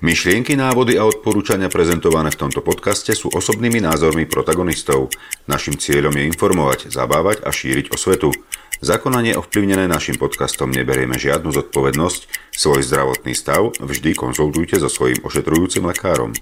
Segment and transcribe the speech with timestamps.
[0.00, 5.12] Myšlienky, návody a odporúčania prezentované v tomto podcaste sú osobnými názormi protagonistov.
[5.44, 8.32] Našim cieľom je informovať, zabávať a šíriť osvetu.
[8.80, 12.20] Zakonanie ovplyvnené našim podcastom neberieme žiadnu zodpovednosť.
[12.48, 16.32] Svoj zdravotný stav vždy konzultujte so svojím ošetrujúcim lekárom.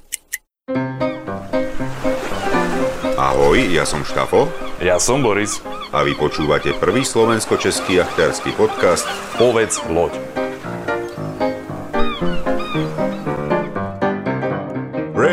[3.19, 4.47] Ahoj, ja som Štafo.
[4.79, 5.59] Ja som Boris.
[5.91, 10.15] A vy počúvate prvý slovensko-český jachtársky podcast Povedz loď.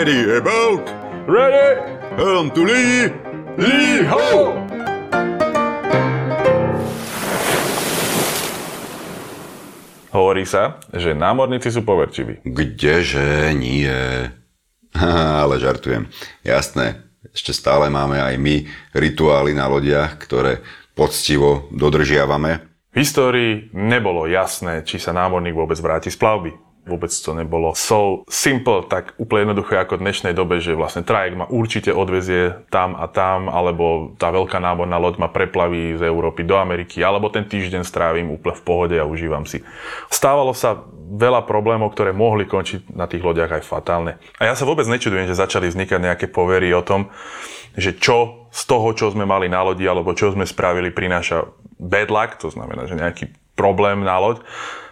[0.05, 0.86] Ready about!
[1.26, 1.82] Ready?
[2.14, 3.09] Helm to lee!
[3.58, 4.54] Lee ho!
[10.14, 12.45] Hovorí sa, že námorníci sú poverčiví.
[12.45, 13.90] Kdeže nie?
[15.41, 16.06] Ale žartujem.
[16.45, 17.02] Jasné,
[17.34, 18.62] ešte stále máme aj my
[18.94, 20.62] rituály na lodiach, ktoré
[20.94, 22.62] poctivo dodržiavame.
[22.94, 28.21] V histórii nebolo jasné, či sa námorník vôbec vráti z plavby vôbec to nebolo so
[28.30, 32.94] simple, tak úplne jednoduché ako v dnešnej dobe, že vlastne trajek ma určite odvezie tam
[32.94, 37.50] a tam, alebo tá veľká náborná loď ma preplaví z Európy do Ameriky, alebo ten
[37.50, 39.66] týždeň strávim úplne v pohode a užívam si.
[40.14, 44.22] Stávalo sa veľa problémov, ktoré mohli končiť na tých loďach aj fatálne.
[44.38, 47.09] A ja sa vôbec nečudujem, že začali vznikať nejaké povery o tom,
[47.75, 52.08] že čo z toho, čo sme mali na lodi, alebo čo sme spravili, prináša bad
[52.08, 54.39] luck, to znamená, že nejaký problém na loď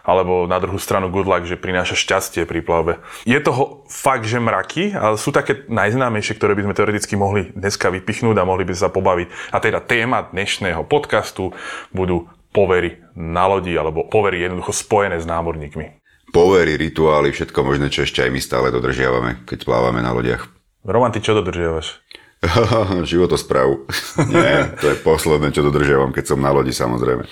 [0.03, 2.99] alebo na druhú stranu good luck, že prináša šťastie pri plavbe.
[3.23, 7.87] Je toho fakt, že mraky, ale sú také najznámejšie, ktoré by sme teoreticky mohli dneska
[7.87, 9.55] vypichnúť a mohli by sa pobaviť.
[9.55, 11.55] A teda téma dnešného podcastu
[11.95, 16.03] budú povery na lodi alebo povery jednoducho spojené s námorníkmi.
[16.35, 20.49] Povery, rituály, všetko možné, čo ešte aj my stále dodržiavame, keď plávame na lodiach.
[20.83, 22.03] Roman, ty čo dodržiavaš?
[23.09, 23.87] Životosprávu.
[24.33, 27.23] Nie, to je posledné, čo dodržiavam, keď som na lodi samozrejme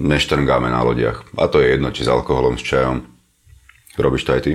[0.00, 1.26] neštrngáme na lodiach.
[1.36, 3.12] A to je jedno, či s alkoholom, s čajom.
[3.92, 4.52] Robíš to aj ty?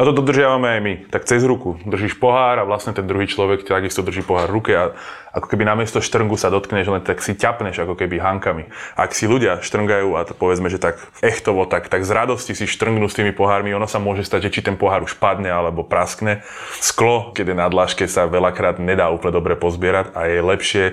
[0.00, 0.94] A to dodržiavame aj my.
[1.12, 1.76] Tak cez ruku.
[1.84, 4.96] Držíš pohár a vlastne ten druhý človek takisto drží pohár v ruke a
[5.36, 8.72] ako keby namiesto štrngu sa dotkneš, len tak si ťapneš ako keby hankami.
[8.96, 12.64] Ak si ľudia štrngajú a to povedzme, že tak echtovo, tak, tak z radosti si
[12.64, 15.84] štrngnú s tými pohármi, ono sa môže stať, že či ten pohár už padne alebo
[15.84, 16.40] praskne.
[16.80, 20.84] Sklo, keď je na dláške, sa veľakrát nedá úplne dobre pozbierať a je lepšie,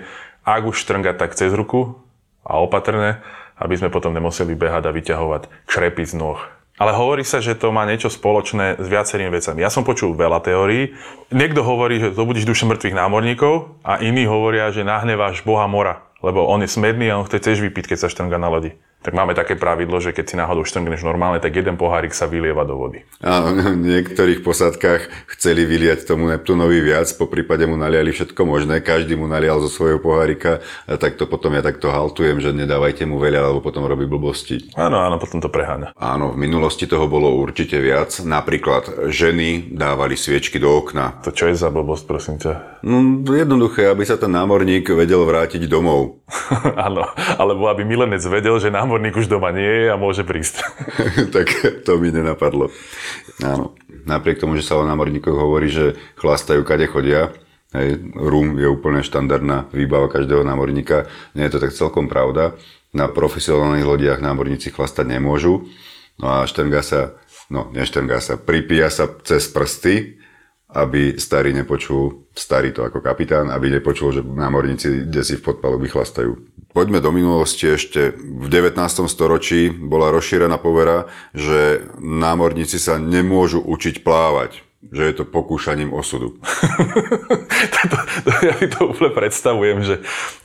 [0.44, 1.96] ak už štrngať tak cez ruku
[2.44, 3.24] a opatrne,
[3.60, 6.40] aby sme potom nemuseli behať a vyťahovať kšrepy z noh.
[6.76, 9.64] Ale hovorí sa, že to má niečo spoločné s viacerými vecami.
[9.64, 10.92] Ja som počul veľa teórií.
[11.32, 16.44] Niekto hovorí, že zobudíš duše mŕtvych námorníkov a iní hovoria, že nahneváš Boha mora, lebo
[16.44, 19.38] on je smedný a on chce tiež vypiť, keď sa štrnga na lodi tak máme
[19.38, 23.06] také pravidlo, že keď si náhodou štrngneš normálne, tak jeden pohárik sa vylieva do vody.
[23.22, 28.82] Áno, v niektorých posádkach chceli vyliať tomu Neptunovi viac, po prípade mu naliali všetko možné,
[28.82, 33.06] každý mu nalial zo svojho pohárika a tak to potom ja takto haltujem, že nedávajte
[33.06, 34.74] mu veľa, lebo potom robí blbosti.
[34.74, 35.94] Áno, áno, potom to preháňa.
[35.94, 38.18] Áno, v minulosti toho bolo určite viac.
[38.26, 41.22] Napríklad ženy dávali sviečky do okna.
[41.22, 42.82] To čo je za blbosť, prosím ťa?
[42.86, 43.02] No,
[43.34, 46.22] jednoduché, aby sa ten námorník vedel vrátiť domov.
[46.90, 47.06] áno,
[47.38, 50.64] alebo aby milenec vedel, že námorník námorník už doma nie je a môže prísť.
[51.36, 51.52] tak
[51.84, 52.72] to mi nenapadlo.
[53.44, 53.76] Áno.
[54.08, 57.36] Napriek tomu, že sa o námorníkoch hovorí, že chlastajú kade chodia,
[57.76, 61.12] Hej, rum je úplne štandardná výbava každého námorníka.
[61.36, 62.56] Nie je to tak celkom pravda.
[62.96, 65.68] Na profesionálnych lodiach námorníci chlastať nemôžu.
[66.16, 67.20] No a štrnga sa,
[67.52, 70.24] no neštrnga sa, pripíja sa cez prsty
[70.76, 76.36] aby starý nepočul, starý to ako kapitán, aby nepočul, že námorníci kde v podpalu vychlastajú.
[76.76, 78.12] Poďme do minulosti ešte.
[78.20, 78.76] V 19.
[79.08, 84.60] storočí bola rozšírená povera, že námorníci sa nemôžu učiť plávať
[84.92, 86.38] že je to pokúšaním osudu.
[87.92, 89.96] to, to, ja si to úplne predstavujem, že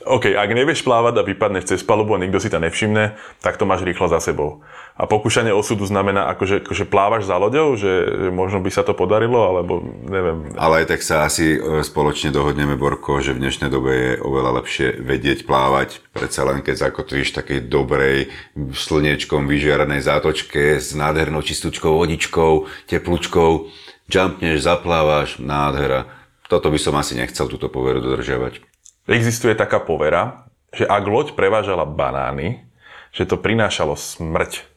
[0.05, 3.69] OK, ak nevieš plávať a vypadneš cez palubu a nikto si to nevšimne, tak to
[3.69, 4.65] máš rýchlo za sebou.
[5.01, 8.93] A pokúšanie osudu znamená, akože, akože plávaš za loďou, že, že možno by sa to
[8.93, 10.53] podarilo, alebo neviem.
[10.59, 14.61] Ale aj tak sa asi e, spoločne dohodneme, Borko, že v dnešnej dobe je oveľa
[14.61, 16.05] lepšie vedieť plávať.
[16.13, 23.71] Predsa len keď zakotvíš takej dobrej, slniečkom vyžiaranej zátočke s nádhernou čistúčkou vodičkou, teplúčkou,
[24.11, 26.11] jumpneš, zaplávaš, nádhera.
[26.51, 28.59] Toto by som asi nechcel túto poveru dodržiavať.
[29.07, 32.67] Existuje taká povera, že ak loď prevážala banány,
[33.15, 34.67] že to prinášalo smrť.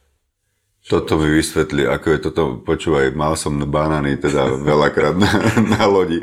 [0.85, 5.31] Toto mi vysvetli, ako je toto, počúvaj, mal som banány teda veľakrát na,
[5.65, 6.23] na lodi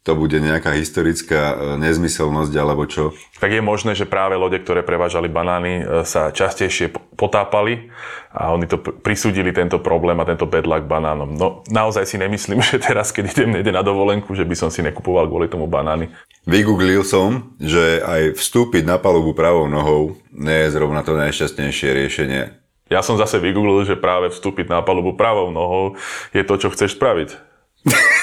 [0.00, 3.12] to bude nejaká historická e, nezmyselnosť alebo čo?
[3.36, 6.88] Tak je možné, že práve lode, ktoré prevážali banány, e, sa častejšie
[7.20, 7.92] potápali
[8.32, 11.36] a oni to prisúdili tento problém a tento bedlak banánom.
[11.36, 14.80] No naozaj si nemyslím, že teraz, keď idem niekde na dovolenku, že by som si
[14.80, 16.08] nekupoval kvôli tomu banány.
[16.48, 22.42] Vygooglil som, že aj vstúpiť na palubu pravou nohou nie je zrovna to najšťastnejšie riešenie.
[22.88, 26.00] Ja som zase vygooglil, že práve vstúpiť na palubu pravou nohou
[26.32, 27.36] je to, čo chceš spraviť.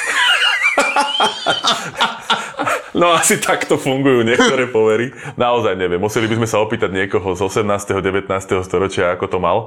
[2.98, 5.14] No asi takto fungujú niektoré povery.
[5.38, 6.02] Naozaj neviem.
[6.02, 7.94] Museli by sme sa opýtať niekoho z 18.
[7.94, 8.26] 19.
[8.66, 9.58] storočia, ako to mal.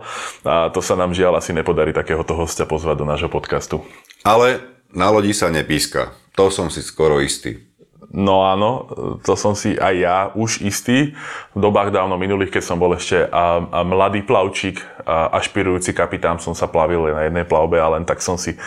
[0.43, 3.87] A to sa nám žiaľ asi nepodarí takéhoto hostia pozvať do nášho podcastu.
[4.27, 6.11] Ale na lodi sa nepíska.
[6.35, 7.70] To som si skoro istý.
[8.11, 8.91] No áno,
[9.23, 11.15] to som si aj ja už istý.
[11.55, 16.43] V dobách dávno minulých, keď som bol ešte a, a mladý plavčík, a ašpirujúci kapitán,
[16.43, 18.59] som sa plavil len na jednej plavbe a len tak som si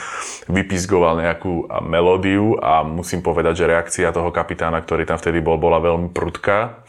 [0.48, 5.84] vypizgoval nejakú melódiu a musím povedať, že reakcia toho kapitána, ktorý tam vtedy bol, bola
[5.84, 6.84] veľmi prudká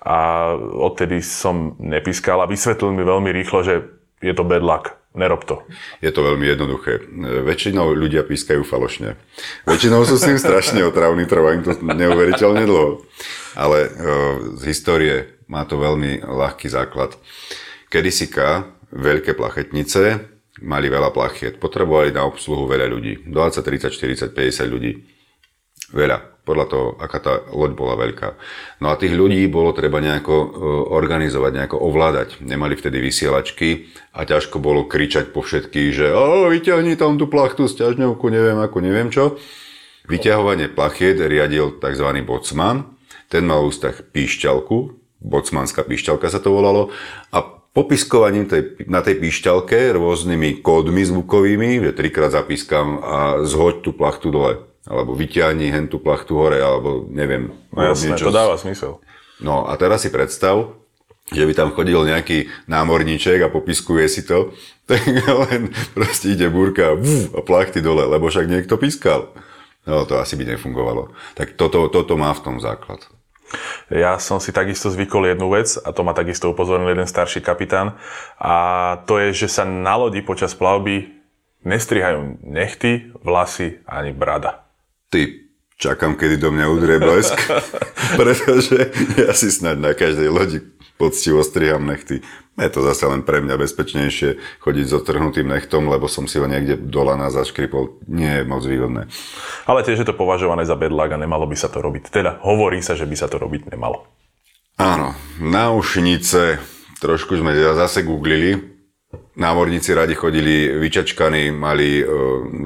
[0.00, 3.84] a odtedy som nepískal a vysvetlil mi veľmi rýchlo, že
[4.24, 5.66] je to bad luck nerob to.
[5.98, 7.02] Je to veľmi jednoduché.
[7.42, 9.18] Väčšinou ľudia pískajú falošne.
[9.66, 13.02] Väčšinou sú s tým strašne otravní, trvá im to neuveriteľne dlho.
[13.58, 13.90] Ale e,
[14.54, 15.14] z histórie
[15.50, 17.18] má to veľmi ľahký základ.
[17.90, 20.22] Kedysika veľké plachetnice
[20.62, 21.58] mali veľa plachiet.
[21.58, 23.26] Potrebovali na obsluhu veľa ľudí.
[23.26, 24.92] 20, 30, 40, 50 ľudí.
[25.90, 28.40] Veľa podľa toho, aká tá loď bola veľká.
[28.80, 30.46] No a tých ľudí bolo treba nejako e,
[30.96, 32.40] organizovať, nejako ovládať.
[32.40, 37.68] Nemali vtedy vysielačky a ťažko bolo kričať po všetkých, že o, vyťahni tam tú plachtu,
[37.68, 39.36] sťažňovku, neviem ako, neviem čo.
[40.08, 42.08] Vyťahovanie plachiet riadil tzv.
[42.24, 42.96] bocman.
[43.28, 46.88] Ten mal ústach píšťalku, bocmanská píšťalka sa to volalo,
[47.28, 47.44] a
[47.76, 54.32] popiskovaním tej, na tej píšťalke rôznymi kódmi zvukovými, že trikrát zapískam a zhoď tú plachtu
[54.32, 57.52] dole alebo vyťahni hen tú plachtu hore, alebo neviem.
[57.70, 58.32] No jasné, niečo.
[58.32, 59.04] to dáva smysel.
[59.38, 60.74] No a teraz si predstav,
[61.28, 64.56] že by tam chodil nejaký námorníček a popiskuje si to,
[64.90, 69.36] tak len proste ide búrka a plachty dole, lebo však niekto pískal.
[69.84, 71.12] No to asi by nefungovalo.
[71.36, 73.04] Tak toto, toto má v tom základ.
[73.88, 77.96] Ja som si takisto zvykol jednu vec a to ma takisto upozornil jeden starší kapitán
[78.36, 78.54] a
[79.08, 81.16] to je, že sa na lodi počas plavby
[81.64, 84.67] nestrihajú nechty, vlasy ani brada.
[85.08, 85.48] Ty,
[85.80, 87.32] čakám, kedy do mňa udrie blesk,
[88.20, 90.60] pretože ja si snad na každej lodi
[90.98, 92.20] poctivo striham nechty.
[92.58, 96.46] Je to zase len pre mňa bezpečnejšie chodiť s otrhnutým nechtom, lebo som si ho
[96.50, 98.02] niekde dola na zaškripol.
[98.10, 99.06] Nie je moc výhodné.
[99.64, 102.10] Ale tiež je to považované za bedlak a nemalo by sa to robiť.
[102.10, 104.10] Teda hovorí sa, že by sa to robiť nemalo.
[104.74, 106.58] Áno, náušnice,
[106.98, 108.77] trošku sme zase googlili,
[109.38, 112.04] Námorníci radi chodili vyčačkaní, mali e,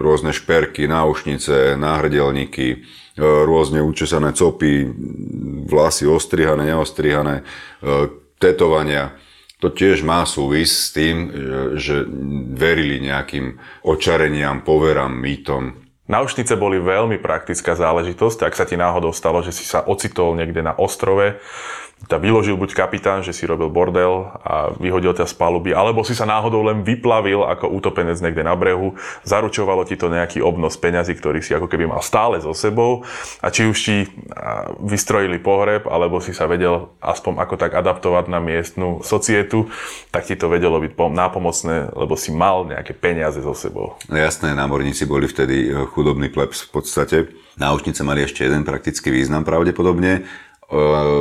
[0.01, 2.77] rôzne šperky, náušnice, náhrdelníky, e,
[3.21, 4.89] rôzne učesané copy,
[5.69, 7.45] vlasy ostrihané, neostrihané, e,
[8.41, 9.13] tetovania.
[9.61, 11.31] To tiež má súvis s tým,
[11.79, 12.03] že
[12.51, 15.79] verili nejakým očareniam, poverám, mýtom.
[16.11, 18.43] Náušnice boli veľmi praktická záležitosť.
[18.43, 21.39] Ak sa ti náhodou stalo, že si sa ocitol niekde na ostrove,
[22.09, 26.19] ťa vyložil buď kapitán, že si robil bordel a vyhodil ťa z paluby, alebo si
[26.19, 31.15] sa náhodou len vyplavil ako útopenec niekde na brehu, zaručovalo ti to nejaký obnos peňazí,
[31.15, 33.07] ktorý si ako keby mal stále so sebou
[33.39, 33.97] a či už ti
[34.83, 39.71] vystrojili pohreb, alebo si sa vedel aspoň ako tak adaptovať na miestnu societu,
[40.11, 43.99] tak ti to vedelo byť nápomocné, lebo si mal nejaké peniaze so sebou.
[44.09, 47.17] No jasné, námorníci boli vtedy e, chudobný plebs v podstate.
[47.61, 50.25] Náušnice mali ešte jeden praktický význam pravdepodobne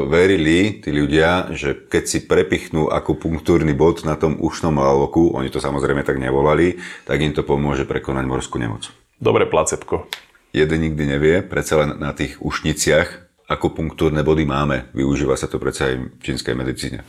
[0.08, 5.60] verili tí ľudia, že keď si prepichnú akupunktúrny bod na tom ušnom laloku, oni to
[5.60, 8.88] samozrejme tak nevolali, tak im to pomôže prekonať morskú nemoc.
[9.20, 10.08] Dobre placepko.
[10.56, 14.78] Jeden nikdy nevie, predsa len na tých ušniciach akupunktúrne body máme.
[14.96, 17.04] Využíva sa to predsa aj v čínskej medicíne.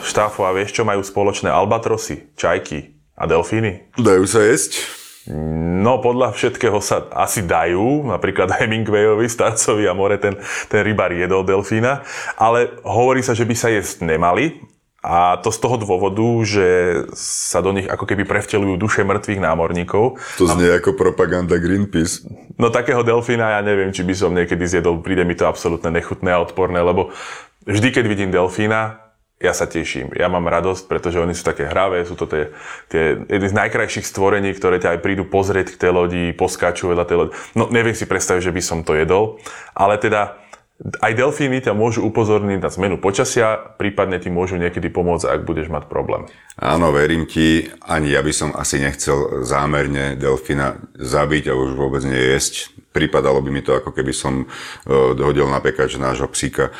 [0.00, 3.92] Štáfo, a vieš, čo majú spoločné albatrosy, čajky a delfíny?
[4.00, 4.97] Dajú sa jesť?
[5.28, 10.40] No podľa všetkého sa asi dajú, napríklad Hemingwayovi, Starcovi a More, ten,
[10.72, 12.00] ten rybár jedol delfína,
[12.40, 14.56] ale hovorí sa, že by sa jesť nemali,
[14.98, 16.66] a to z toho dôvodu, že
[17.14, 20.18] sa do nich ako keby prevtelujú duše mŕtvych námorníkov.
[20.42, 20.82] To znie a...
[20.82, 22.26] ako propaganda Greenpeace.
[22.58, 26.34] No takého delfína ja neviem, či by som niekedy zjedol, príde mi to absolútne nechutné
[26.34, 27.14] a odporné, lebo
[27.62, 29.07] vždy, keď vidím delfína,
[29.38, 30.10] ja sa teším.
[30.18, 32.50] Ja mám radosť, pretože oni sú také hravé, sú to tie,
[32.90, 37.06] tie jedny z najkrajších stvorení, ktoré ťa aj prídu pozrieť k tej lodi, poskáču vedľa
[37.06, 37.32] tej lodi.
[37.54, 39.38] No neviem si predstaviť, že by som to jedol,
[39.78, 40.42] ale teda
[40.78, 45.70] aj delfíny ťa môžu upozorniť na zmenu počasia, prípadne ti môžu niekedy pomôcť, ak budeš
[45.74, 46.30] mať problém.
[46.54, 52.02] Áno, verím ti, ani ja by som asi nechcel zámerne delfína zabiť a už vôbec
[52.06, 52.74] nejesť.
[52.94, 56.70] Pripadalo by mi to, ako keby som uh, dohodil na pekač nášho psíka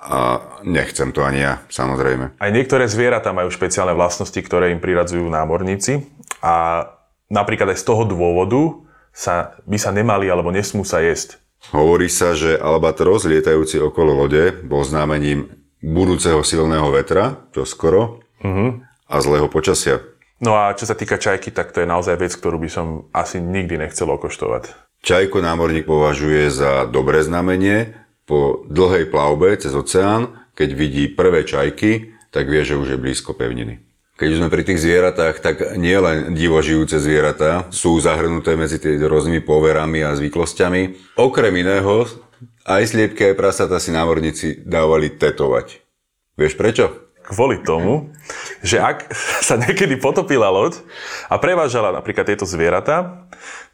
[0.00, 2.40] a nechcem to ani ja, samozrejme.
[2.40, 6.08] Aj niektoré zvieratá majú špeciálne vlastnosti, ktoré im priradzujú námorníci
[6.40, 6.88] a
[7.28, 8.80] napríklad aj z toho dôvodu
[9.12, 11.36] sa, by sa nemali alebo nesmú sa jesť.
[11.76, 15.52] Hovorí sa, že albatros lietajúci okolo lode bol známením
[15.84, 18.24] budúceho silného vetra, čo skoro,
[19.10, 20.00] a zlého počasia.
[20.40, 23.44] No a čo sa týka čajky, tak to je naozaj vec, ktorú by som asi
[23.44, 24.72] nikdy nechcel okoštovať.
[25.04, 27.92] Čajku námorník považuje za dobré znamenie.
[28.30, 33.34] Po dlhej plavbe cez oceán, keď vidí prvé čajky, tak vie, že už je blízko
[33.34, 33.82] pevniny.
[34.14, 39.42] Keď sme pri tých zvieratách, tak nie len divožijúce zvieratá sú zahrnuté medzi tie rôznymi
[39.42, 41.16] poverami a zvyklosťami.
[41.18, 42.06] Okrem iného,
[42.68, 45.82] aj sliepky, aj prasata si námorníci dávali tetovať.
[46.38, 47.10] Vieš prečo?
[47.26, 48.14] Kvôli tomu,
[48.60, 49.12] že ak
[49.48, 50.80] sa niekedy potopila loď
[51.28, 53.28] a prevážala napríklad tieto zvieratá,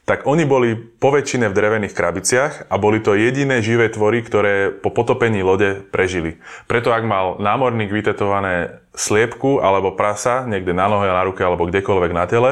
[0.07, 4.95] tak oni boli poväčšine v drevených krabiciach a boli to jediné živé tvory, ktoré po
[4.95, 6.39] potopení lode prežili.
[6.71, 12.13] Preto ak mal námorník vytetované sliepku alebo prasa niekde na nohe, na ruke alebo kdekoľvek
[12.15, 12.51] na tele,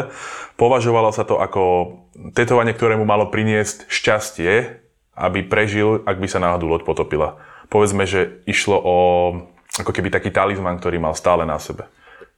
[0.59, 1.95] považovalo sa to ako
[2.35, 4.83] tetovanie, ktoré mu malo priniesť šťastie,
[5.15, 7.39] aby prežil, ak by sa náhodou loď potopila.
[7.71, 8.97] Povedzme, že išlo o
[9.79, 11.87] ako keby taký talizman, ktorý mal stále na sebe.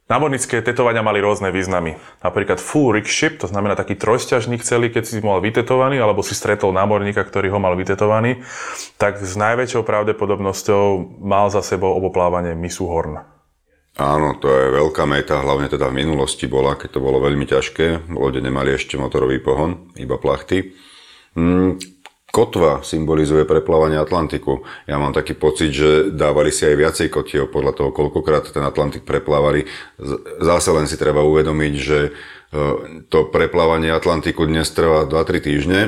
[0.07, 1.99] Námornické tetovania mali rôzne významy.
[2.23, 6.31] Napríklad full rig ship, to znamená taký trojsťažník celý, keď si mal vytetovaný, alebo si
[6.31, 8.39] stretol námorníka, ktorý ho mal vytetovaný,
[8.95, 13.19] tak s najväčšou pravdepodobnosťou mal za sebou oboplávanie misu Horn.
[13.99, 18.07] Áno, to je veľká meta, hlavne teda v minulosti bola, keď to bolo veľmi ťažké.
[18.13, 20.71] Lode nemali ešte motorový pohon, iba plachty.
[21.35, 21.96] Mm,
[22.37, 24.61] Kotva symbolizuje preplávanie Atlantiku.
[24.85, 29.09] Ja mám taký pocit, že dávali si aj viacej kotiev podľa toho, koľkokrát ten Atlantik
[29.09, 29.65] preplávali.
[30.37, 32.09] Zase len si treba uvedomiť, že e,
[33.09, 35.81] to preplávanie Atlantiku dnes trvá 2-3 týždne,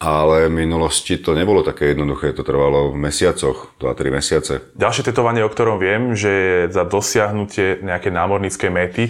[0.00, 4.52] ale v minulosti to nebolo také jednoduché, to trvalo v mesiacoch, 2-3 mesiace.
[4.80, 9.04] Ďalšie tetovanie, o ktorom viem, že za dosiahnutie nejaké námorníckej mety,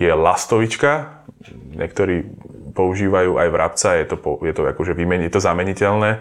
[0.00, 1.19] je lastovička.
[1.48, 2.28] Niektorí
[2.76, 6.20] používajú aj vrabca, je to, je to, akože vymeni, je to zameniteľné.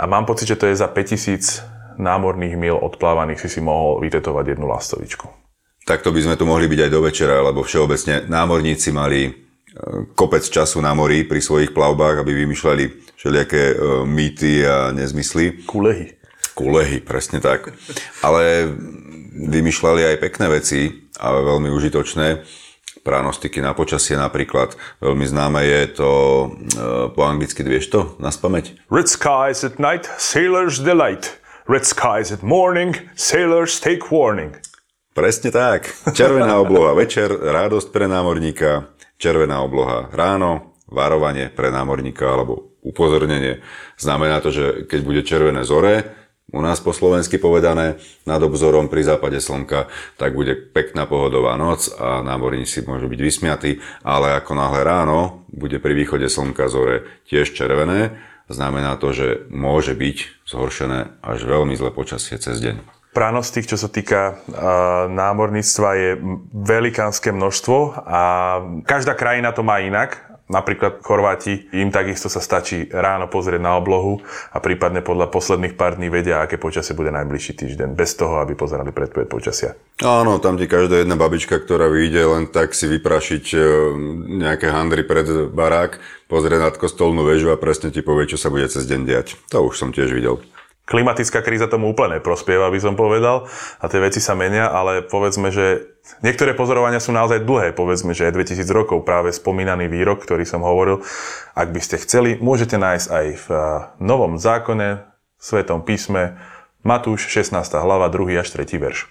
[0.00, 4.56] A mám pocit, že to je za 5000 námorných mil odplávaných si si mohol vytetovať
[4.56, 5.26] jednu lastovičku.
[5.84, 9.32] Takto by sme tu mohli byť aj do večera, lebo všeobecne námorníci mali e,
[10.16, 12.84] kopec času na mori pri svojich plavbách, aby vymýšľali
[13.20, 13.74] všelijaké e,
[14.08, 15.68] mýty a nezmysly.
[15.68, 16.16] Kulehy.
[16.56, 17.76] Kulehy, presne tak.
[18.24, 18.72] Ale
[19.34, 20.80] vymýšľali aj pekné veci
[21.20, 22.28] a veľmi užitočné
[23.04, 24.74] pranostiky na počasie napríklad.
[25.04, 26.46] Veľmi známe je to e,
[27.12, 28.88] po anglicky, vieš to na spameť?
[28.88, 31.38] Red skies at night, sailors delight.
[31.68, 34.56] Red skies at morning, sailors take warning.
[35.12, 35.92] Presne tak.
[36.16, 38.90] Červená obloha večer, radosť pre námorníka.
[39.20, 43.64] Červená obloha ráno, varovanie pre námorníka alebo upozornenie.
[43.96, 46.23] Znamená to, že keď bude červené zore,
[46.54, 51.90] u nás po slovensky povedané, nad obzorom pri západe slnka, tak bude pekná pohodová noc
[51.98, 57.50] a námorníci môžu byť vysmiatí, ale ako náhle ráno bude pri východe slnka zore tiež
[57.50, 58.14] červené,
[58.46, 62.78] znamená to, že môže byť zhoršené až veľmi zlé počasie cez deň.
[63.14, 64.42] Pránosť čo sa týka
[65.06, 66.10] námorníctva, je
[66.50, 68.22] velikánske množstvo a
[68.82, 74.20] každá krajina to má inak Napríklad Chorváti, im takisto sa stačí ráno pozrieť na oblohu
[74.52, 78.52] a prípadne podľa posledných pár dní vedia, aké počasie bude najbližší týždeň, bez toho, aby
[78.52, 79.72] pozerali predpoveď počasia.
[80.04, 83.58] Áno, tam ti každá jedna babička, ktorá vyjde len tak si vyprašiť e,
[84.44, 85.96] nejaké handry pred barák,
[86.28, 89.40] pozrie nad kostolnú väžu a presne ti povie, čo sa bude cez deň diať.
[89.48, 90.44] To už som tiež videl.
[90.84, 93.48] Klimatická kríza tomu úplne prospieva, by som povedal,
[93.80, 98.28] a tie veci sa menia, ale povedzme, že niektoré pozorovania sú naozaj dlhé, povedzme, že
[98.28, 101.00] aj 2000 rokov práve spomínaný výrok, ktorý som hovoril,
[101.56, 103.46] ak by ste chceli, môžete nájsť aj v
[103.96, 105.08] Novom zákone,
[105.40, 106.36] Svetom písme,
[106.84, 107.56] Matúš 16.
[107.80, 108.36] hlava, 2.
[108.36, 108.76] až 3.
[108.76, 109.08] verš.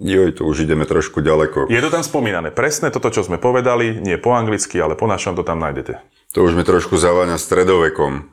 [0.00, 1.68] Joj, to už ideme trošku ďaleko.
[1.68, 2.48] Je to tam spomínané.
[2.48, 6.00] Presne toto, čo sme povedali, nie po anglicky, ale po našom to tam nájdete.
[6.32, 8.32] To už mi trošku zaváňa stredovekom.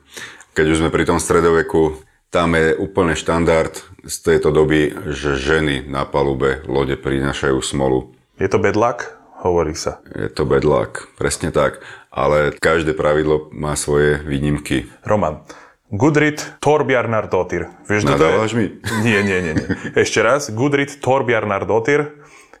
[0.56, 3.72] Keď už sme pri tom stredoveku, tam je úplne štandard
[4.04, 8.12] z tejto doby, že ženy na palube lode prinášajú smolu.
[8.36, 9.16] Je to bedlak?
[9.38, 10.02] Hovorí sa.
[10.12, 11.80] Je to bedlak, presne tak.
[12.10, 14.90] Ale každé pravidlo má svoje výnimky.
[15.06, 15.46] Roman,
[15.88, 17.72] Gudrit Torbjarnardóttir.
[17.88, 18.76] Vieš, Nadávaš mi?
[19.00, 19.66] Nie, nie, nie, nie.
[20.04, 20.52] Ešte raz.
[20.52, 22.17] Gudrit Torbjarnardóttir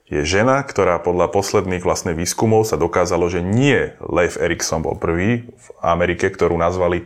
[0.08, 5.44] je žena, ktorá podľa posledných vlastne výskumov sa dokázalo, že nie Leif Erikson bol prvý
[5.44, 7.04] v Amerike, ktorú nazvali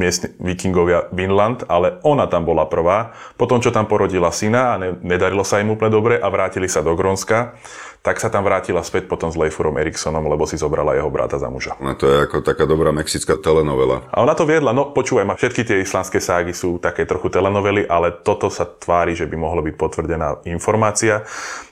[0.00, 3.12] miestni vikingovia Vinland, ale ona tam bola prvá.
[3.36, 6.96] Potom, čo tam porodila syna a nedarilo sa im úplne dobre a vrátili sa do
[6.96, 7.60] Grónska,
[8.02, 11.50] tak sa tam vrátila späť potom s Leifurom Eriksonom, lebo si zobrala jeho brata za
[11.50, 11.74] muža.
[11.82, 14.06] No to je ako taká dobrá mexická telenovela.
[14.14, 17.84] A ona to viedla, no počúvaj ma, všetky tie islandské ságy sú také trochu telenovely,
[17.84, 21.26] ale toto sa tvári, že by mohlo byť potvrdená informácia.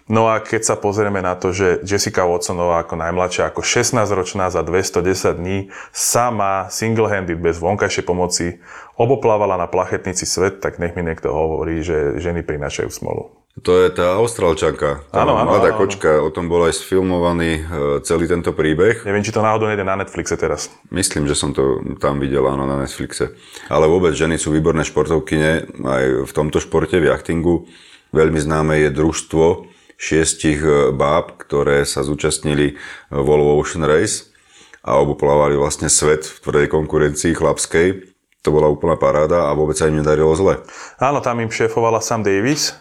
[0.07, 4.63] No a keď sa pozrieme na to, že Jessica Watsonová ako najmladšia, ako 16-ročná za
[4.63, 5.59] 210 dní,
[5.91, 8.63] sama single-handed, bez vonkajšej pomoci,
[8.95, 13.46] oboplávala na plachetnici svet, tak nech mi niekto hovorí, že ženy prinášajú smolu.
[13.65, 15.81] To je tá Austrálčanka, tá Áno, áno, mladá áno, áno.
[15.81, 17.63] kočka, o tom bol aj sfilmovaný e,
[18.05, 19.01] celý tento príbeh.
[19.09, 20.69] Neviem, či to náhodou nejde na Netflixe teraz.
[20.93, 23.33] Myslím, že som to tam videl, áno, na Netflixe.
[23.73, 27.65] Ale vôbec ženy sú výborné športovkyne, aj v tomto športe, v jachtingu.
[28.13, 32.77] Veľmi známe je družstvo šiestich e, báb, ktoré sa zúčastnili
[33.09, 34.29] v Volvo Ocean Race
[34.85, 38.15] a oboplávali vlastne svet v tvrdej konkurencii chlapskej.
[38.45, 40.63] To bola úplná paráda a vôbec sa im nedarilo zle.
[41.03, 42.77] Áno, tam im šéfovala Sam Davis.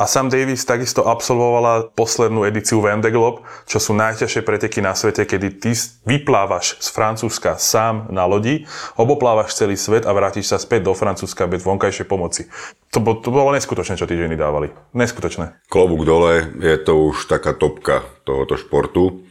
[0.00, 5.28] A Sam Davis takisto absolvovala poslednú edíciu Vendée Globe, čo sú najťažšie preteky na svete,
[5.28, 5.76] kedy ty
[6.08, 8.64] vyplávaš z Francúzska sám na lodi,
[8.96, 12.48] oboplávaš celý svet a vrátiš sa späť do Francúzska bez vonkajšej pomoci.
[12.96, 14.72] To, to bolo neskutočné, čo tí ženy dávali.
[14.96, 15.68] Neskutočné.
[15.68, 19.28] Klobúk dole, je to už taká topka tohoto športu.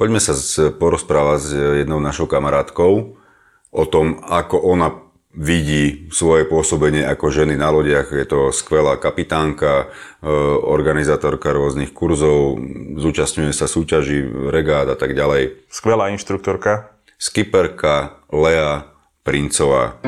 [0.00, 0.32] Poďme sa
[0.80, 1.50] porozprávať s
[1.84, 3.20] jednou našou kamarátkou
[3.68, 5.05] o tom, ako ona
[5.36, 8.08] vidí svoje pôsobenie ako ženy na lodiach.
[8.08, 9.92] Je to skvelá kapitánka,
[10.24, 10.26] e,
[10.64, 12.56] organizátorka rôznych kurzov,
[12.96, 15.68] zúčastňuje sa súťaží, regát a tak ďalej.
[15.68, 16.96] Skvelá inštruktorka.
[17.20, 18.88] Skipperka Lea
[19.20, 20.00] Princová.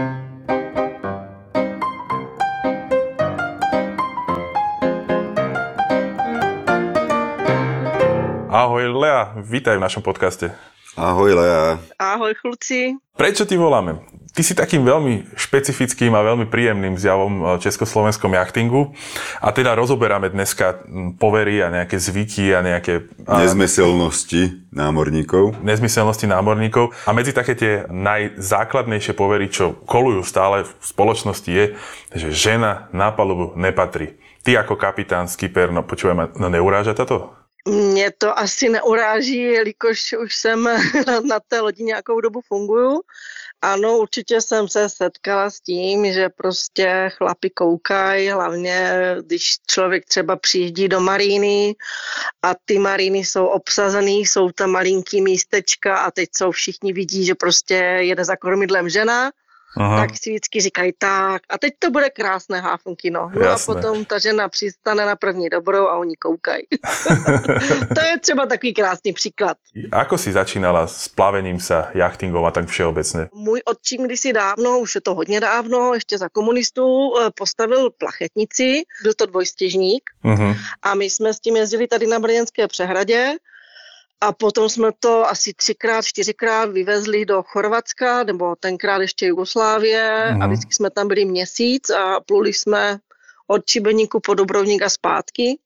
[8.49, 10.51] Ahoj Lea, vítaj v našom podcaste.
[10.97, 11.79] Ahoj Lea.
[12.01, 12.97] Ahoj chlapci.
[13.15, 14.18] Prečo ti voláme?
[14.39, 18.95] Ty si takým veľmi špecifickým a veľmi príjemným zjavom v československom jachtingu
[19.43, 25.59] a teda rozoberáme dneska mm, povery a nejaké zvyky a nejaké a, Nezmyselnosti námorníkov.
[25.59, 26.95] nezmyselnosti námorníkov.
[27.03, 31.75] A medzi také tie najzákladnejšie povery, čo kolujú stále v spoločnosti je,
[32.15, 34.23] že žena na palubu nepatrí.
[34.47, 37.35] Ty ako kapitán, skipper, no počúvaj ma, no neuráža to?
[37.67, 40.65] Mě to asi neuráží, jelikož už jsem
[41.29, 43.03] na té lodi nějakou dobu funguju.
[43.63, 48.93] Ano, určitě jsem se setkala s tím, že prostě chlapi koukají, hlavně
[49.27, 51.77] když člověk třeba přijíždí do maríny
[52.43, 57.35] a ty maríny jsou obsazený, jsou tam malinký místečka a teď jsou všichni vidí, že
[57.35, 59.31] prostě jede za kormidlem žena,
[59.77, 59.97] Aha.
[60.07, 63.31] tak si vždycky říkají tak a teď to bude krásné háfunkino.
[63.35, 63.73] No Jasné.
[63.73, 66.63] a potom ta žena přistane na první dobrou a oni koukají.
[67.95, 69.57] to je třeba takový krásný příklad.
[69.93, 73.29] Ako si začínala s plavením sa, jachtingom a tak všeobecne?
[73.35, 78.83] Můj otčím kdysi dávno, už je to hodně dávno, ještě za komunistů, eh, postavil plachetnici,
[79.03, 80.55] byl to dvojstěžník Mhm.
[80.83, 83.33] a my jsme s tím jezdili tady na Brněnské přehradě
[84.21, 90.43] a potom jsme to asi třikrát, čtyřikrát vyvezli do Chorvatska, nebo tenkrát ještě Jugoslávie Mhm.
[90.43, 92.99] a vždycky jsme tam byli měsíc a pluli jsme
[93.47, 95.59] od Čibeníku po Dobrovník a zpátky.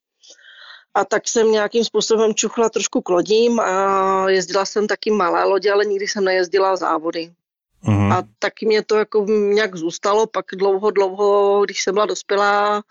[0.93, 5.71] A tak jsem nějakým způsobem čuchla trošku k lodím a jezdila jsem taky malé lodě,
[5.71, 7.33] ale nikdy jsem nejezdila závody.
[7.85, 8.11] Mhm.
[8.11, 12.83] A taky mě to jako nějak zůstalo, pak dlouho, dlouho, když jsem byla dospělá,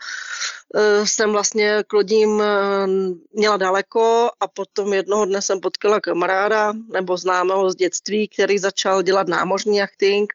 [0.76, 2.86] eh, jsem vlastně k lodím eh,
[3.32, 9.02] měla daleko a potom jednoho dne jsem potkala kamaráda nebo známého z dětství, který začal
[9.02, 10.32] dělat námořní jachting,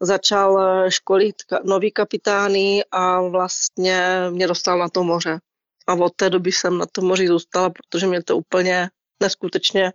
[0.00, 5.40] začal eh, školit nový kapitány a vlastně mě dostal na to moře.
[5.86, 8.90] A od té doby jsem na tom moři zůstala, protože mě to úplně
[9.20, 9.92] neskutečně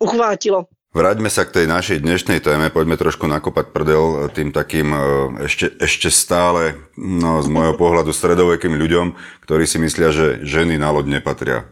[0.00, 0.66] uchvátilo.
[0.88, 5.00] Vráťme sa k tej našej dnešnej téme, poďme trošku nakopať prdel tým takým e,
[5.44, 9.12] ešte, ešte stále, no z môjho pohľadu, stredovekým ľuďom,
[9.44, 11.68] ktorí si myslia, že ženy na loď nepatria.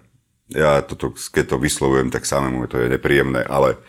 [0.53, 3.81] Ja toto, keď to vyslovujem, tak samému to je nepríjemné, ale...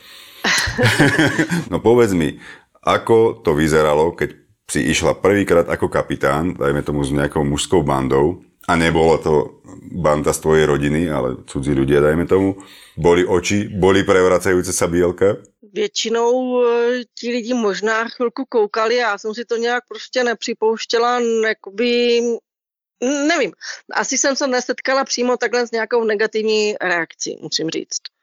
[1.72, 2.40] no povedz mi,
[2.80, 4.32] ako to vyzeralo, keď
[4.72, 9.34] si išla prvýkrát ako kapitán, dajme tomu s nejakou mužskou bandou, a nebolo to
[9.92, 12.60] banda z tvojej rodiny, ale cudzí ľudia, dajme tomu,
[13.00, 15.40] boli oči, boli prevracajúce sa bielka?
[15.64, 16.32] Většinou
[16.64, 22.22] eh, ti lidi možná chvilku koukali, já jsem si to nějak prostě nepřipouštěla, jakoby,
[23.02, 23.52] nevím,
[23.94, 28.17] asi jsem se nesetkala přímo takhle s nějakou negativní reakcí, musím říct.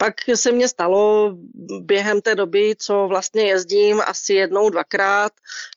[0.00, 1.32] Pak se mně stalo
[1.80, 5.32] během té doby, co vlastně jezdím, asi jednou, dvakrát,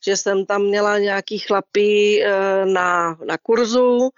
[0.06, 4.10] že jsem tam měla nějaký chlapy eh, na, na kurzu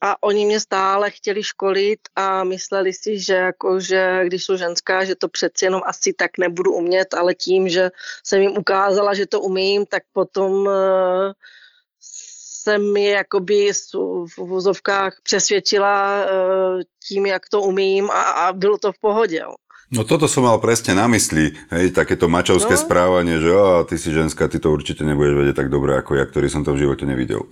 [0.00, 5.04] a oni mě stále chtěli školit a mysleli si, že, jako, že když jsou ženská,
[5.04, 7.90] že to přeci jenom asi tak nebudu umět, ale tím, že
[8.24, 11.32] jsem jim ukázala, že to umím, tak potom eh,
[12.62, 13.70] jsem je jakoby
[14.36, 16.28] v vozovkách přesvědčila eh,
[17.08, 19.38] tím, jak to umím a, a bylo to v pohodě.
[19.38, 19.54] Jo.
[19.92, 22.80] No toto som mal presne na mysli, hej, takéto mačovské No.
[22.80, 26.24] správanie, že a ty si ženská, ty to určite nebudeš vedieť tak dobre ako ja,
[26.24, 27.44] ktorý som to v živote nevidel.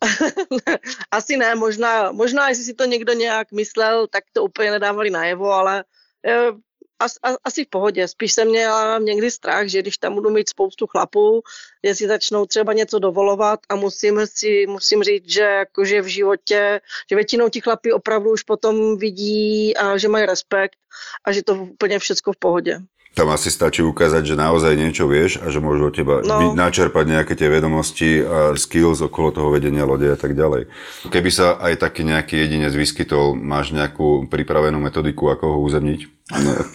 [1.12, 5.52] Asi ne, možná, možná, jestli si to někdo nějak myslel, tak to úplně nedávali najevo,
[5.52, 5.84] ale
[6.24, 6.56] eh,
[7.00, 8.08] as, as, asi v pohodě.
[8.08, 11.42] Spíš jsem měla někdy strach, že když tam budu mít spoustu chlapů,
[11.82, 16.80] jestli začnou třeba něco dovolovat a musím, si, musím říct, že jakože v životě,
[17.10, 20.78] že většinou ti chlapi opravdu už potom vidí, a že mají respekt
[21.24, 22.78] a že to úplně všechno v pohodě.
[23.14, 26.54] Tam asi stačí ukázať, že naozaj niečo vieš a že môžu od teba no.
[26.54, 30.70] načerpať nejaké tie vedomosti a skills okolo toho vedenia lode a tak ďalej.
[31.10, 36.00] Keby sa aj taký nejaký jedinec vyskytol, máš nejakú pripravenú metodiku, ako ho uzemniť?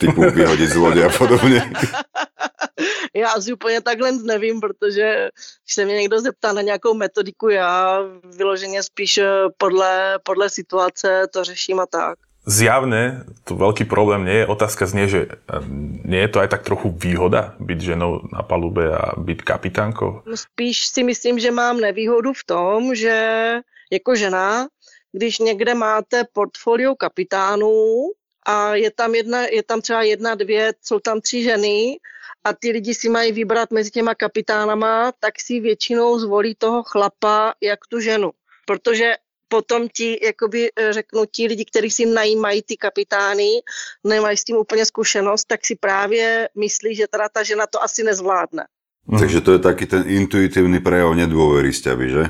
[0.03, 1.63] Typu vyhodiť z lode a podobne.
[3.15, 5.29] Já asi úplně takhle nevím, protože
[5.63, 9.19] když se mě někdo zeptá na nějakou metodiku, já vyloženě spíš
[9.57, 14.49] podle, podle situace to řeším a tak zjavne to veľký problém nie je.
[14.51, 18.91] Otázka znie, že ehm, nie je to aj tak trochu výhoda byť ženou na palube
[18.91, 20.27] a byť kapitánkou?
[20.27, 23.15] No spíš si myslím, že mám nevýhodu v tom, že
[23.91, 24.67] jako žena,
[25.11, 28.11] když někde máte portfolio kapitánů
[28.45, 31.97] a je tam, jedna, je tam třeba jedna, dvě, jsou tam tři ženy
[32.43, 37.53] a ty lidi si mají vybrat mezi těma kapitánama, tak si většinou zvolí toho chlapa
[37.61, 38.31] jak tu ženu.
[38.65, 39.15] Protože
[39.53, 43.61] potom ti, jakoby eh, řeknu, ti lidi, kteří si najímají ty kapitány,
[44.03, 48.03] nemají s tím úplně zkušenost, tak si právě myslí, že teda ta žena to asi
[48.03, 48.65] nezvládne.
[49.05, 49.19] Mhm.
[49.19, 52.23] Takže to je taky ten intuitivní prejav nedôvery z teby, že?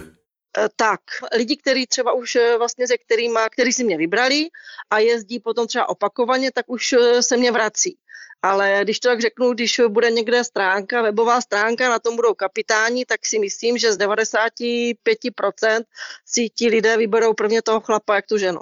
[0.57, 0.99] Eh, tak,
[1.35, 4.51] lidi, kteří třeba už eh, vlastně se kterýma, který si mě vybrali
[4.89, 7.97] a jezdí potom třeba opakovaně, tak už se mě vrací.
[8.43, 13.05] Ale když to tak řeknu, když bude někde stránka, webová stránka, na tom budou kapitáni,
[13.05, 15.83] tak si myslím, že z 95%
[16.25, 18.59] si ti lidé vyberou prvně toho chlapa, jak tu ženu.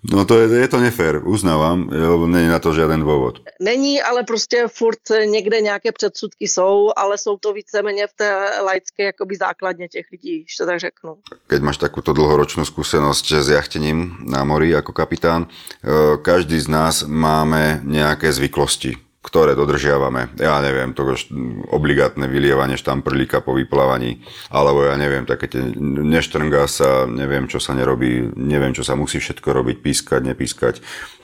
[0.00, 3.44] No to je, je to nefér, uznávám, lebo není na to žádný důvod.
[3.60, 9.02] Není, ale prostě furt někde nějaké předsudky jsou, ale jsou to víceméně v té laické
[9.02, 11.16] jakoby základně těch lidí, že to tak řeknu.
[11.46, 17.04] Keď máš takúto dlhoročnú skúsenosť s jachtením na mori ako kapitán, eh, každý z nás
[17.04, 20.32] máme nejaké zvyklosti ktoré dodržiavame.
[20.40, 21.04] Ja neviem, to
[21.68, 27.76] obligátne vylievanie štamprlíka po vyplávaní, alebo ja neviem, také tie neštrngá sa, neviem, čo sa
[27.76, 30.74] nerobí, neviem, čo sa musí všetko robiť, pískať, nepískať.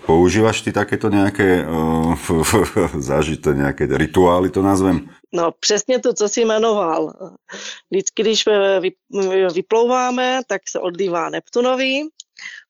[0.04, 2.14] Používaš ty takéto nejaké uh,
[3.00, 5.08] zažité, nejaké rituály, to nazvem?
[5.34, 7.12] No přesně to, co jsi jmenoval.
[7.90, 8.44] Vždycky, když
[9.54, 12.08] vyplouváme, tak se odlívá Neptunový,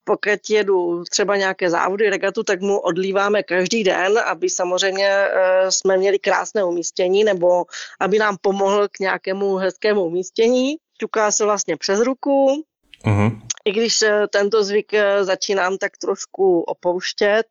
[0.06, 5.96] pokud jedu třeba nějaké závody, regatu, tak mu odlíváme každý den, aby samozřejmě eh, jsme
[5.96, 7.64] měli krásné umístění nebo
[8.00, 10.76] aby nám pomohl k nějakému hezkému umístění.
[10.98, 12.62] Ťuká se vlastně přes ruku.
[13.04, 13.40] Uh-huh.
[13.64, 17.46] I když eh, tento zvyk eh, začínám tak trošku opouštět,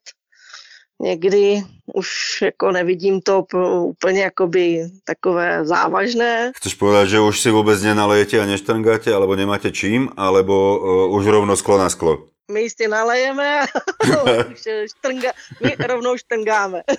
[1.02, 1.64] někdy
[1.94, 2.08] už
[2.42, 3.46] jako nevidím to
[3.84, 6.52] úplně jakoby takové závažné.
[6.56, 11.28] Chceš povedať, že už si vůbec nenalejete a neštrngáte, alebo nemáte čím, alebo uh, už
[11.28, 12.35] rovno sklo na sklo?
[12.52, 13.66] My jistě nalejeme a
[14.88, 15.32] štrnga,
[15.64, 16.84] my rovnou štrngáme.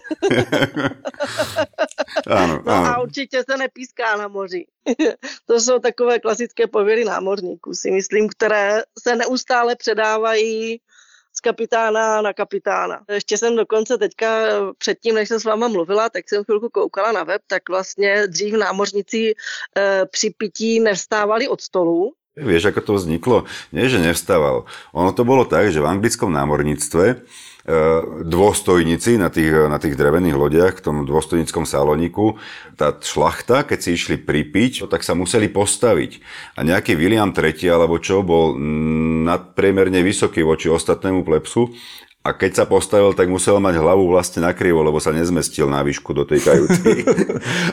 [2.26, 4.66] ano, no a určitě se nepíská na moři.
[5.46, 10.80] to jsou takové klasické pověry námořníků, si myslím, které se neustále předávají
[11.36, 13.04] z kapitána na kapitána.
[13.08, 14.28] Ještě jsem dokonce teďka
[14.78, 18.54] předtím, než jsem s váma mluvila, tak jsem chvilku koukala na web, tak vlastně dřív
[18.54, 19.34] námořníci
[19.76, 23.36] e, při pití nevstávali od stolu, Vieš, ako to vzniklo?
[23.72, 24.68] Nie, že nevstával.
[24.92, 27.16] Ono to bolo tak, že v anglickom námorníctve e,
[28.28, 32.36] dôstojníci na tých, na tých drevených lodiach, v tom dôstojníckom saloniku,
[32.76, 36.20] tá šlachta, keď si išli pripiť, tak sa museli postaviť.
[36.60, 38.52] A nejaký William III, alebo čo, bol
[39.24, 41.72] nadpriemerne vysoký voči ostatnému plepsu
[42.26, 46.10] a keď sa postavil, tak musel mať hlavu vlastne nakrivo, lebo sa nezmestil na výšku
[46.10, 46.42] do tej.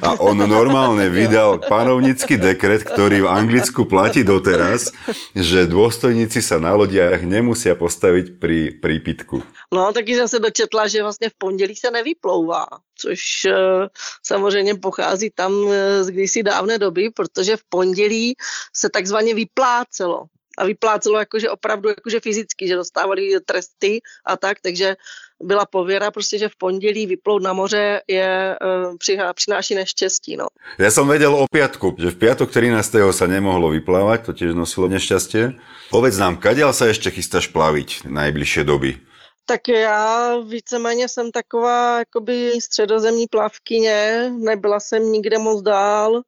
[0.06, 4.94] A on normálne vydal panovnický dekret, ktorý v Anglicku platí doteraz,
[5.34, 9.42] že dôstojníci sa na lodiach nemusia postaviť pri prípitku.
[9.74, 12.66] No, taky jsem se dočetla, že vlastně v pondělí se nevyplouvá,
[12.98, 13.88] což uh,
[14.24, 18.36] samozřejmě pochází tam uh, z kdysi dávné doby, protože v pondělí
[18.74, 20.26] se takzvaně vyplácelo
[20.58, 24.96] a vyplácelo jakože opravdu jakože fyzicky, že dostávali tresty a tak, takže
[25.44, 30.38] byla pověra prostě, že v pondělí vyplout na moře je, uh, přináší neštěstí.
[30.38, 30.48] No.
[30.80, 33.12] Ja som vedel o piatku, že v piatok 13.
[33.12, 35.60] sa nemohlo vyplávať, to tiež nosilo nešťastie.
[35.92, 39.04] Povedz nám, kadiaľ sa ešte chystáš plaviť najbližšie doby?
[39.46, 46.22] Tak já víceméně jsem taková jakoby středozemní plavkyně, nebyla jsem nikde moc dál.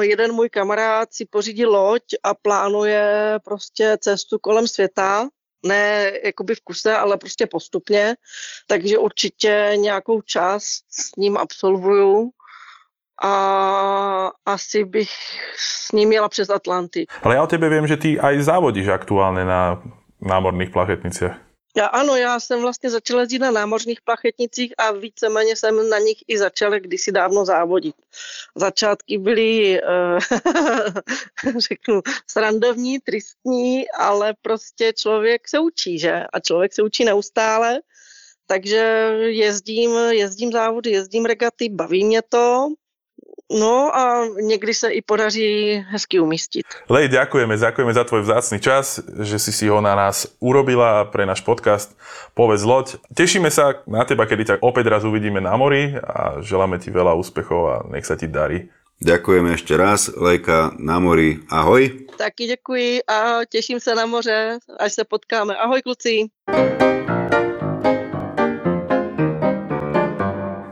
[0.00, 5.28] Jeden můj kamarád si pořídil loď a plánuje prostě cestu kolem světa,
[5.66, 8.14] ne jakoby v kuse, ale prostě postupně,
[8.66, 12.30] takže určitě nějakou čas s ním absolvuju
[13.22, 15.10] a asi bych
[15.56, 17.12] s ním jela přes Atlantik.
[17.22, 19.80] Ale ja o tebe viem, že ty aj závodíš aktuálne na
[20.20, 21.45] námorných plachetniciach.
[21.76, 26.18] Já ano, já jsem vlastně začala jezdit na námořních plachetnicích a víceméně jsem na nich
[26.28, 27.94] i začala kdysi dávno závodit.
[28.54, 30.18] Začátky byly, uh,
[31.58, 36.24] řeknu, srandovní, tristní, ale prostě člověk se učí, že?
[36.32, 37.80] A člověk se učí neustále.
[38.46, 38.78] Takže
[39.20, 42.68] jezdím, jezdím závody, jezdím regaty, baví mě to,
[43.46, 46.90] No a niekdy sa i podarí hezky umistiť.
[46.90, 51.22] Lej, ďakujeme, ďakujeme za tvoj vzácny čas, že si si ho na nás urobila pre
[51.22, 51.94] náš podcast
[52.34, 52.98] Povedz loď.
[53.14, 57.14] Tešíme sa na teba, kedy ťa opäť raz uvidíme na mori a želáme ti veľa
[57.14, 58.66] úspechov a nech sa ti darí.
[58.96, 62.08] Ďakujeme ešte raz, Lejka na mori, ahoj.
[62.16, 65.56] Taky děkuji a těším se na moře, až se potkáme.
[65.56, 66.28] Ahoj kluci.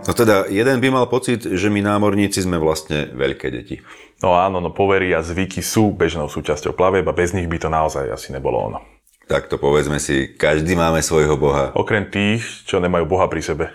[0.05, 3.81] No teda, jeden by mal pocit, že my námorníci sme vlastne veľké deti.
[4.21, 7.73] No áno, no povery a zvyky sú bežnou súčasťou plavieb a bez nich by to
[7.73, 8.81] naozaj asi nebolo ono.
[9.25, 11.73] Tak to povedzme si, každý máme svojho boha.
[11.73, 13.73] Okrem tých, čo nemajú boha pri sebe.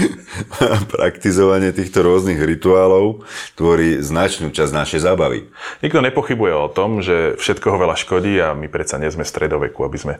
[0.96, 3.28] Praktizovanie týchto rôznych rituálov
[3.60, 5.52] tvorí značnú časť našej zábavy.
[5.84, 9.98] Nikto nepochybuje o tom, že všetkoho veľa škodí a my predsa nie sme stredoveku, aby
[10.00, 10.14] sme,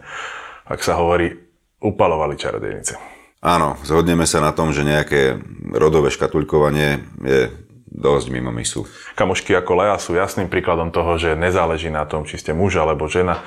[0.69, 1.33] ak sa hovorí,
[1.81, 3.20] upalovali čarodejnice.
[3.41, 5.41] Áno, zhodneme sa na tom, že nejaké
[5.73, 7.49] rodové škatulkovanie je
[7.89, 8.85] dosť mimo mysu.
[9.17, 13.09] Kamošky ako Lea sú jasným príkladom toho, že nezáleží na tom, či ste muž alebo
[13.09, 13.41] žena.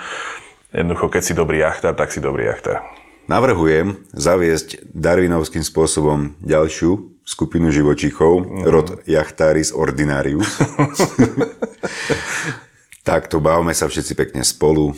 [0.74, 2.82] Jednoducho, keď si dobrý jachtár, tak si dobrý jachtár.
[3.30, 8.64] Navrhujem zaviesť darwinovským spôsobom ďalšiu skupinu živočíchov, mm.
[8.68, 10.60] rod Jachtaris ordinarius.
[13.08, 14.92] Takto bavme sa všetci pekne spolu,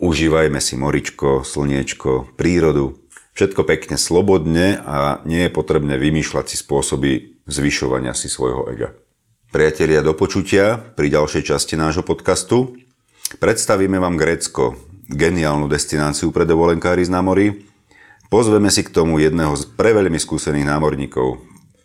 [0.00, 2.96] užívajme si moričko, slniečko, prírodu,
[3.36, 8.96] Všetko pekne slobodne a nie je potrebné vymýšľať si spôsoby zvyšovania si svojho ega.
[9.52, 12.80] Priatelia, do počutia pri ďalšej časti nášho podcastu.
[13.36, 14.80] Predstavíme vám Grécko,
[15.12, 17.46] geniálnu destináciu pre dovolenkári z námorí.
[18.32, 21.36] Pozveme si k tomu jedného z preveľmi skúsených námorníkov,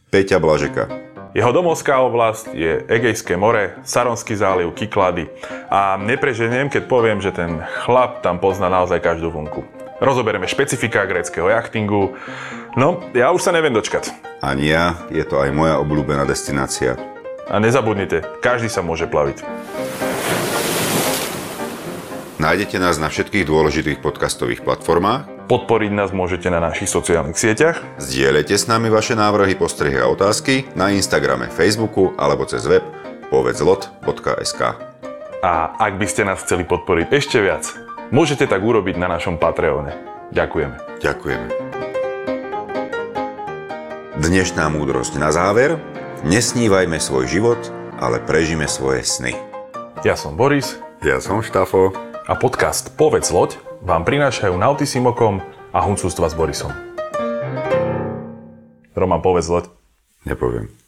[0.07, 0.87] Peťa Blažeka.
[1.35, 5.27] Jeho domovská oblasť je Egejské more, Saronský záliv, Kyklady.
[5.67, 9.80] A nepreženiem, keď poviem, že ten chlap tam pozná naozaj každú vlnku.
[10.01, 12.17] Rozoberieme špecifika gréckého jachtingu.
[12.73, 14.09] No, ja už sa neviem dočkať.
[14.41, 16.97] Ani ja, je to aj moja obľúbená destinácia.
[17.45, 19.45] A nezabudnite, každý sa môže plaviť.
[22.41, 25.45] Nájdete nás na všetkých dôležitých podcastových platformách.
[25.45, 27.77] Podporiť nás môžete na našich sociálnych sieťach.
[28.01, 32.81] Zdieľajte s nami vaše návrhy, postrehy a otázky na Instagrame, Facebooku alebo cez web
[33.29, 34.61] povedzlot.sk.
[35.45, 39.95] A ak by ste nás chceli podporiť ešte viac, Môžete tak urobiť na našom Patreone.
[40.35, 40.99] Ďakujeme.
[40.99, 41.47] Ďakujeme.
[44.19, 45.79] Dnešná múdrosť na záver.
[46.27, 47.61] Nesnívajme svoj život,
[48.03, 49.31] ale prežime svoje sny.
[50.03, 50.75] Ja som Boris.
[50.99, 51.95] Ja som Štafo.
[52.27, 55.39] A podcast Povedz loď vám prinášajú Nautisimokom
[55.71, 56.75] a Huncústva s Borisom.
[58.91, 59.71] Roman, povedz loď.
[60.27, 60.80] Nepoviem.